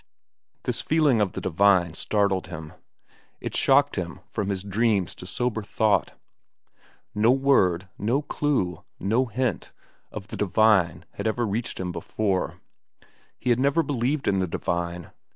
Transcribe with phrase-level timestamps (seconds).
[0.63, 2.73] This feeling of the divine startled him.
[3.39, 6.13] It shocked him from his dreams to sober thought.
[7.13, 9.71] No word, no clew, no hint,
[10.11, 12.59] of the divine had ever reached him before.
[13.37, 15.11] He had never believed in the divine.